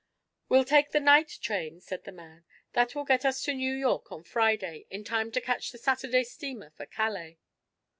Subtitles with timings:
[0.49, 2.43] "We'll take the night train," said the man.
[2.73, 6.23] "That will get us to New York on Friday, in time to catch the Saturday
[6.23, 7.37] steamer for Calais."